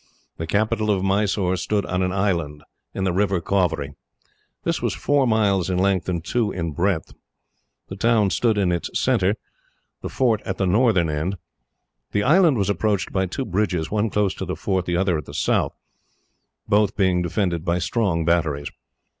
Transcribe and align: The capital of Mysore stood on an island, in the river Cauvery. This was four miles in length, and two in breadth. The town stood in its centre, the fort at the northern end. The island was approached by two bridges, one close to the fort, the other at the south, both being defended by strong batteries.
The 0.37 0.47
capital 0.47 0.89
of 0.89 1.03
Mysore 1.03 1.55
stood 1.57 1.85
on 1.85 2.01
an 2.01 2.11
island, 2.11 2.63
in 2.91 3.03
the 3.03 3.13
river 3.13 3.39
Cauvery. 3.39 3.93
This 4.63 4.81
was 4.81 4.95
four 4.95 5.27
miles 5.27 5.69
in 5.69 5.77
length, 5.77 6.09
and 6.09 6.25
two 6.25 6.51
in 6.51 6.71
breadth. 6.71 7.13
The 7.87 7.95
town 7.97 8.31
stood 8.31 8.57
in 8.57 8.71
its 8.71 8.89
centre, 8.99 9.35
the 10.01 10.09
fort 10.09 10.41
at 10.41 10.57
the 10.57 10.65
northern 10.65 11.07
end. 11.07 11.37
The 12.13 12.23
island 12.23 12.57
was 12.57 12.67
approached 12.67 13.13
by 13.13 13.27
two 13.27 13.45
bridges, 13.45 13.91
one 13.91 14.09
close 14.09 14.33
to 14.33 14.45
the 14.45 14.55
fort, 14.55 14.85
the 14.87 14.97
other 14.97 15.19
at 15.19 15.25
the 15.25 15.35
south, 15.35 15.75
both 16.67 16.97
being 16.97 17.21
defended 17.21 17.63
by 17.63 17.77
strong 17.77 18.25
batteries. 18.25 18.71